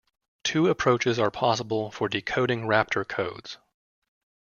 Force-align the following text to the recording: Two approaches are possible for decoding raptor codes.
Two 0.43 0.65
approaches 0.67 1.19
are 1.19 1.29
possible 1.29 1.91
for 1.91 2.09
decoding 2.09 2.61
raptor 2.61 3.07
codes. 3.07 3.59